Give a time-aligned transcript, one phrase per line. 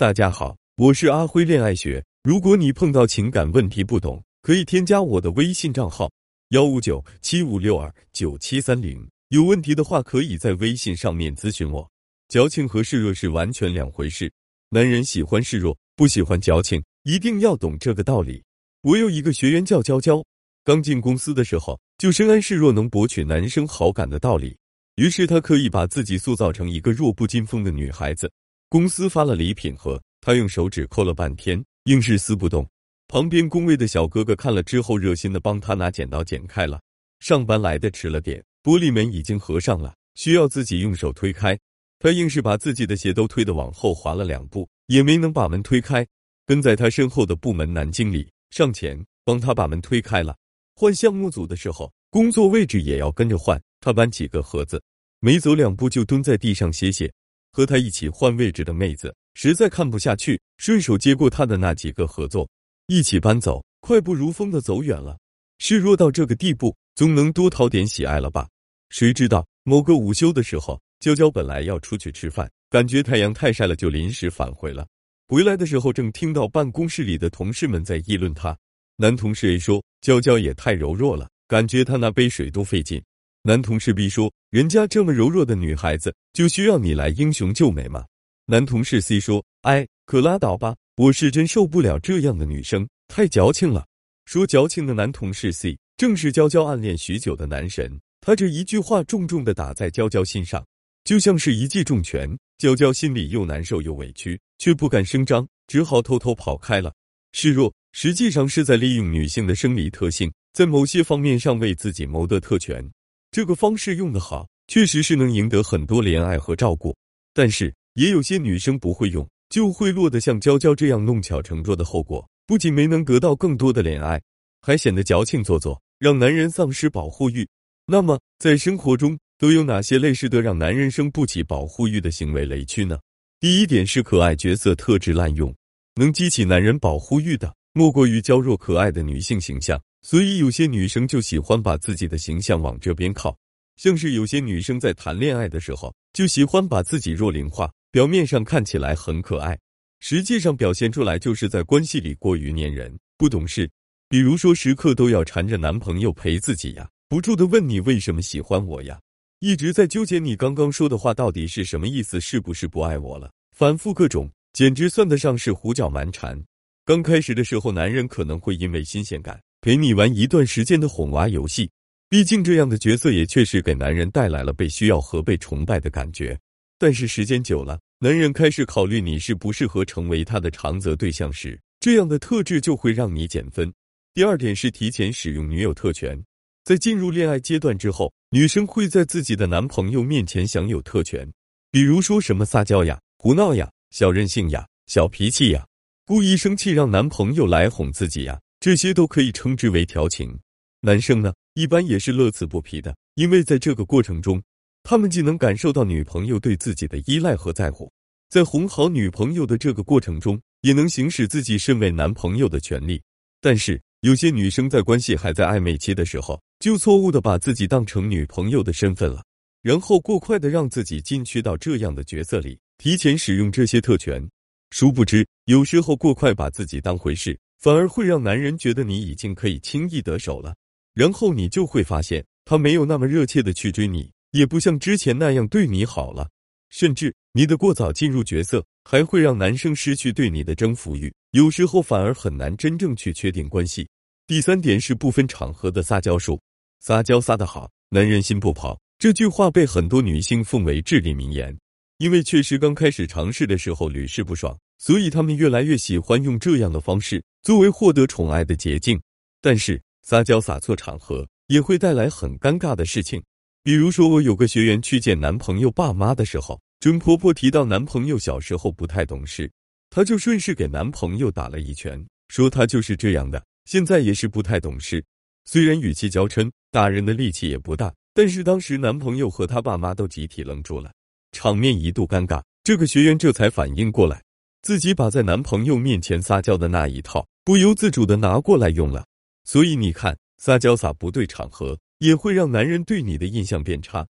[0.00, 2.02] 大家好，我是阿辉恋爱学。
[2.22, 6.10] 如果你碰到情感问题不懂，可以添加我的微信账号
[6.52, 9.06] 幺五九七五六二九七三零。
[9.28, 11.86] 有问题的话，可以在微信上面咨询我。
[12.28, 14.32] 矫情和示弱是完全两回事，
[14.70, 18.42] 男人喜欢示弱，不喜欢矫情，一定要懂这个道理。
[18.80, 20.24] 我有一个学员叫娇娇，
[20.64, 24.56] 刚进公司的时候就深谙示弱能博取男生好感的道理，
[24.94, 28.32] 于是她可以把自己塑造成一个弱不禁风的女孩子。
[28.70, 32.64] 公司发了礼品盒，他用手指抠了半天，硬是撕不动。
[33.08, 36.80] 旁边工位的小哥哥看了之后，热心的帮他拿剪刀剪开了。
[37.18, 41.58] 上班来的迟了点，玻璃门已经合上了，需要自己用手推开。
[41.98, 46.06] 他硬是把自己的鞋都推得往后滑了两步，也没能把门推开。
[46.46, 50.36] 跟在他身后的部门男经理上前帮他把门推开了。
[50.76, 53.60] 换项目组的时候，工作位置也要跟着换。
[53.80, 54.80] 他搬几个盒子，
[55.18, 57.12] 没走两步就蹲在地上歇歇。
[57.52, 62.48] 和他一起换位置的妹子实在看不下去，顺手接过他的那几个合作，
[62.86, 65.18] 一起搬走，快步如风的走远了。
[65.58, 68.48] 示弱到这个地步，总能多讨点喜爱了吧？
[68.88, 74.86] 谁知道某个午休的时候，娇娇本来要出去吃饭，感觉太阳太晒了，就临时返回了。
[75.28, 78.56] 回来的时候，正听到办公室里的同事们在议论他。
[78.96, 83.00] 男同事 A 说：“娇娇也太柔弱了，感觉他拿杯水都费劲。”
[83.42, 88.04] 男同事 B 说：“人家这么柔弱的女孩子，就需要你来英雄救美吗？”
[88.44, 93.86] 男同事 C 说：“哎，可拉倒吧，我是真受不了这样的女生，太矫情了。”
[94.26, 100.62] 说矫情的男同事 C 正是娇娇暗恋许久的男神，他这一句话重重的打在娇娇心上，
[101.04, 102.36] 就像是一记重拳。
[102.58, 106.92] 娇娇心里又难受又委屈，却不敢声张，只好偷偷跑开了。
[107.32, 112.86] 示弱实际上是在利用女性的生理特性，在某些方面上为自己谋得特权。
[113.32, 116.96] 这个方式用得好，确实是能赢得很多怜爱和照顾。
[117.32, 122.28] 但是也有些女生不会用，就会落得像娇娇这样弄巧成拙的后果。
[122.46, 124.20] 不仅没能得到更多的怜爱，
[124.60, 127.46] 还显得矫情做作，让男人丧失保护欲。
[127.86, 132.98] 那么在生活中都有哪些类似的让男人生不起保护欲的行为雷区呢？
[133.38, 135.54] 第一点是可爱角色特质滥用，
[135.94, 139.80] 能激起男人保护欲的，莫过于娇弱可爱的女性形象。
[140.02, 143.36] 所以有些女生就喜欢把自己的形象往这边靠，
[143.76, 149.58] 像是有些女生在谈恋爱的时候就喜欢把自己弱龄化，表面上看起来很可爱，
[150.00, 153.70] 实际上表现出来就是在关系里过于粘人、不懂事。
[154.08, 158.98] 比如说时刻都要缠着男朋友陪自己呀，不住的问你为什么喜欢我呀，
[159.38, 163.30] 一直在纠结你刚刚说的话到底是什么意思，是不是不爱我了？
[163.54, 166.42] 反复各种，简直算得上是胡搅蛮缠。
[166.84, 169.40] 刚开始的时候，男人可能会因为新鲜感。
[169.62, 171.70] 陪你玩一段时间的哄娃游戏，
[172.08, 176.38] 毕竟这样的角色也确实给男人带来了被需要和被崇拜的感觉。
[176.78, 183.70] 但是时间久了，男人开始考虑你适不适合成为他的长择对象时，这样的特质就会让你减分。
[184.14, 186.18] 第二点是提前使用女友特权，
[186.64, 191.30] 在进入恋爱阶段之后，女生会在自己的男朋友面前享有特权，
[191.70, 195.66] 比如说什么撒娇呀、胡闹呀、小任性呀、小脾气呀，
[196.06, 198.40] 故意生气让男朋友来哄自己呀。
[198.60, 200.38] 这些都可以称之为调情，
[200.82, 204.40] 男生呢一般也是乐此不疲的，因为在这个过程中，
[204.82, 207.90] 他们既能感受到女朋友对自己的依赖和在乎，
[208.28, 213.00] 在哄好女朋友的这个过程中，也能行使自己身为男朋友的权利。
[213.40, 219.24] 但是有些女生在关系还在暧昧期的时候，就错误的把自己当成女朋友的身份了，
[219.62, 224.22] 然后过快的让自己进去到这样的角色里，提前使用这些特权，
[224.70, 227.38] 殊不知有时候过快把自己当回事。
[227.60, 230.56] 反而会让男人觉得你已经可以轻易得手了，
[230.94, 236.26] 然后你就会发现他没有那么热切的去追你，也不像之前那样对你好了，
[236.70, 243.86] 甚至你的过早进入角色还会让男生失去对你的征服欲，有时候反而很难真正去确定关系。
[244.26, 246.40] 第三点是不分场合的撒娇术，
[246.80, 248.80] 撒娇撒得好，男人心不跑。
[248.98, 251.54] 这句话被很多女性奉为至理名言，
[251.98, 254.58] 因为确实刚开始尝试的时候屡试不爽。
[254.80, 258.98] 所以他们越来越喜欢用这样的方式作为获得宠爱的捷径，
[259.42, 263.22] 但是撒娇撒错场合也会带来很尴尬的事情。
[263.62, 269.52] 比如说，我有个学员去见男朋友爸妈的时候，准婆婆提到男朋友小时候不太懂事，
[269.90, 275.04] 她就顺势给男朋友打了一拳，说他就是这样的，现在也是不太懂事。
[275.44, 280.90] 虽然语气娇嗔，打人的力气也不大，但是当时男朋友和他爸妈都集体愣住了，
[281.32, 282.42] 场面一度尴尬。
[282.64, 284.22] 这个学员这才反应过来。
[284.62, 289.06] 自己把在男朋友面前撒娇的那一套不由自主的拿过来用了，
[289.44, 294.06] 所以你看，撒娇撒不对场合，也会让男人对你的印象变差。